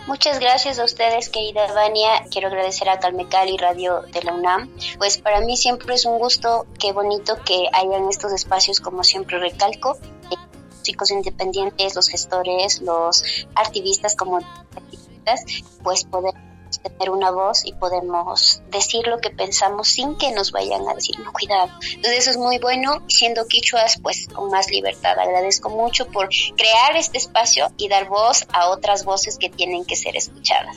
Muchas 0.06 0.38
gracias 0.38 0.78
a 0.78 0.84
ustedes, 0.84 1.28
querida 1.30 1.72
Vania. 1.72 2.24
Quiero 2.30 2.46
agradecer 2.46 2.88
a 2.88 3.00
Calmecali 3.00 3.56
Radio 3.56 4.02
de 4.02 4.22
la 4.22 4.34
UNAM. 4.34 4.70
Pues 4.98 5.18
para 5.18 5.40
mí 5.40 5.56
siempre 5.56 5.96
es 5.96 6.04
un 6.04 6.20
gusto, 6.20 6.64
qué 6.78 6.92
bonito 6.92 7.36
que 7.44 7.64
hayan 7.72 8.08
estos 8.08 8.32
espacios, 8.32 8.78
como 8.78 9.02
siempre 9.02 9.40
recalco, 9.40 9.98
los 10.30 10.82
chicos 10.82 11.10
independientes, 11.10 11.96
los 11.96 12.08
gestores, 12.08 12.82
los 12.82 13.24
activistas 13.56 14.14
como 14.14 14.36
activistas, 14.36 15.44
pues 15.82 16.04
poder 16.04 16.34
tener 16.78 17.10
una 17.10 17.30
voz 17.30 17.64
y 17.64 17.72
podemos 17.72 18.62
decir 18.70 19.06
lo 19.06 19.18
que 19.18 19.30
pensamos 19.30 19.88
sin 19.88 20.16
que 20.16 20.32
nos 20.32 20.52
vayan 20.52 20.88
a 20.88 20.94
decir, 20.94 21.18
no, 21.20 21.32
cuidado. 21.32 21.70
Entonces 21.94 22.20
eso 22.20 22.30
es 22.30 22.36
muy 22.36 22.58
bueno, 22.58 23.02
siendo 23.08 23.46
quichuas, 23.46 23.98
pues 24.02 24.28
con 24.28 24.50
más 24.50 24.70
libertad. 24.70 25.18
Agradezco 25.18 25.68
mucho 25.70 26.06
por 26.06 26.28
crear 26.56 26.96
este 26.96 27.18
espacio 27.18 27.68
y 27.76 27.88
dar 27.88 28.08
voz 28.08 28.46
a 28.52 28.68
otras 28.68 29.04
voces 29.04 29.38
que 29.38 29.48
tienen 29.48 29.84
que 29.84 29.96
ser 29.96 30.16
escuchadas. 30.16 30.76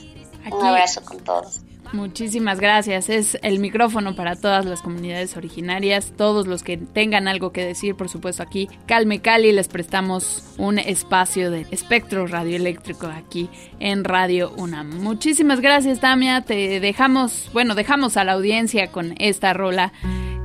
Un 0.51 0.65
abrazo 0.65 1.01
con 1.03 1.19
todos. 1.23 1.61
Muchísimas 1.91 2.59
gracias. 2.59 3.09
Es 3.09 3.37
el 3.41 3.59
micrófono 3.59 4.15
para 4.15 4.35
todas 4.35 4.65
las 4.65 4.81
comunidades 4.81 5.35
originarias, 5.37 6.13
todos 6.15 6.45
los 6.45 6.61
que 6.61 6.77
tengan 6.77 7.27
algo 7.27 7.51
que 7.51 7.65
decir, 7.65 7.95
por 7.95 8.09
supuesto 8.09 8.43
aquí. 8.43 8.69
Calme 8.85 9.21
Cali, 9.21 9.51
les 9.51 9.67
prestamos 9.67 10.43
un 10.57 10.77
espacio 10.77 11.49
de 11.49 11.65
espectro 11.71 12.27
radioeléctrico 12.27 13.07
aquí 13.07 13.49
en 13.79 14.03
Radio 14.03 14.51
UNAM. 14.55 15.01
Muchísimas 15.01 15.61
gracias, 15.61 15.99
Tamia. 15.99 16.41
Te 16.41 16.79
dejamos, 16.79 17.49
bueno, 17.53 17.73
dejamos 17.73 18.17
a 18.17 18.23
la 18.23 18.33
audiencia 18.33 18.91
con 18.91 19.15
esta 19.17 19.53
rola 19.53 19.91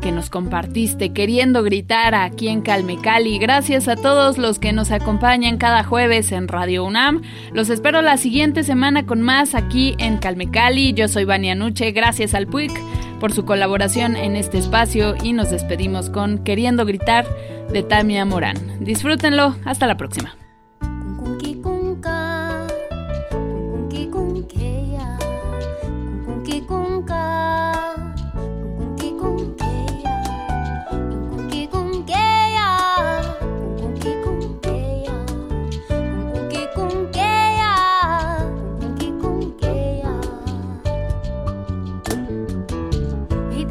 que 0.05 0.12
nos 0.12 0.29
compartiste 0.29 1.14
queriendo 1.14 1.62
gritar 1.62 2.14
aquí 2.14 2.49
en 2.49 2.61
Calme 2.61 2.99
Cali. 3.01 3.38
Gracias 3.38 3.88
a 3.88 3.97
todos 3.97 4.37
los 4.37 4.59
que 4.59 4.75
nos 4.75 4.90
acompañan 4.90 5.57
cada 5.57 5.83
jueves 5.83 6.31
en 6.31 6.47
Radio 6.47 6.85
UNAM. 6.85 7.23
Los 7.55 7.71
espero 7.71 8.03
la 8.03 8.19
siguiente 8.19 8.64
semana 8.64 9.07
con 9.07 9.23
más 9.23 9.55
aquí 9.55 9.95
en 9.99 10.19
Calme 10.19 10.51
Cali. 10.51 10.93
Yo 10.93 11.09
soy 11.09 11.25
Vania 11.25 11.55
Nuche. 11.55 11.93
Gracias 11.93 12.35
al 12.35 12.47
PUIC 12.47 12.71
por 13.19 13.33
su 13.33 13.47
colaboración 13.47 14.14
en 14.14 14.37
este 14.37 14.59
espacio 14.59 15.14
y 15.23 15.33
nos 15.33 15.51
despedimos 15.51 16.11
con 16.11 16.45
Queriendo 16.45 16.85
gritar 16.85 17.25
de 17.73 17.83
Tamia 17.83 18.27
Morán. 18.27 18.59
Disfrútenlo. 18.81 19.57
Hasta 19.64 19.87
la 19.87 19.97
próxima. 19.97 20.37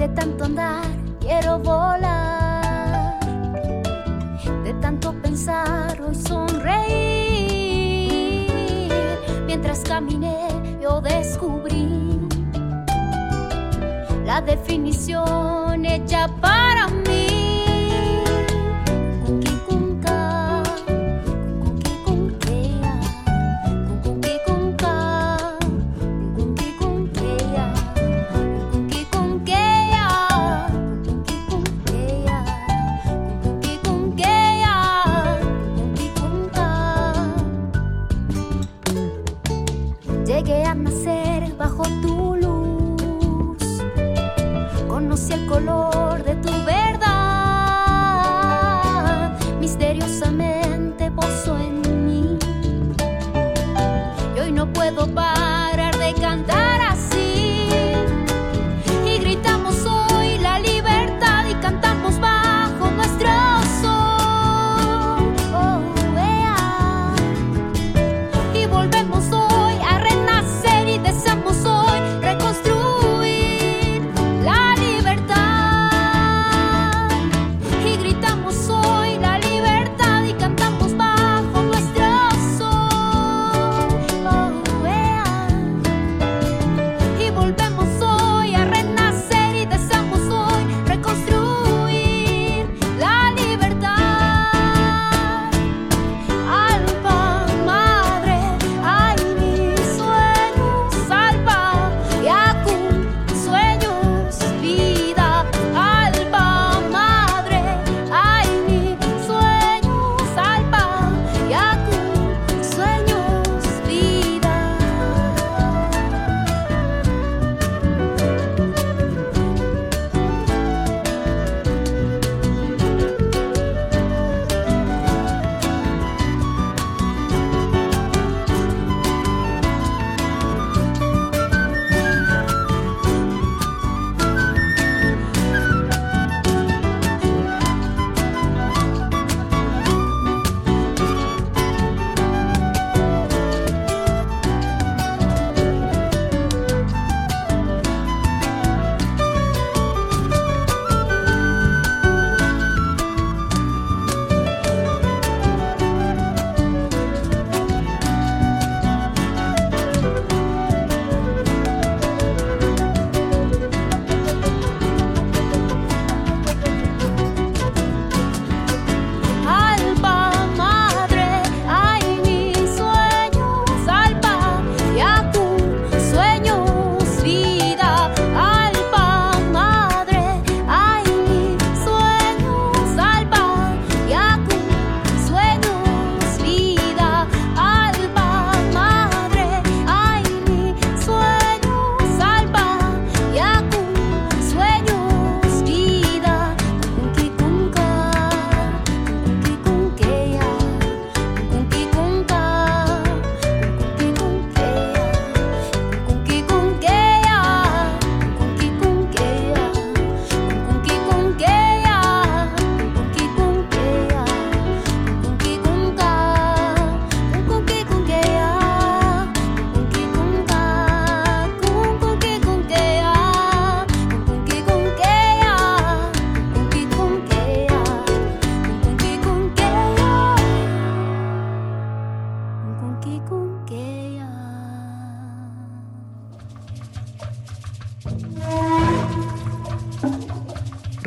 Tanto 0.10 0.46
andar 0.46 0.86
quiero 1.20 1.60
volar, 1.60 3.20
de 4.64 4.74
tanto 4.82 5.14
pensar 5.22 6.00
hoy 6.02 6.16
sonreír. 6.16 7.34
Mientras 9.46 9.80
caminé 9.82 10.48
yo 10.82 11.00
descubrí 11.02 11.88
la 14.26 14.42
definición 14.42 15.86
hecha 15.86 16.28